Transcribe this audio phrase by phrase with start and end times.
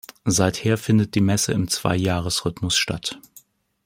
[0.25, 3.19] Seither findet die Messe im Zwei-Jahres-Rhythmus statt.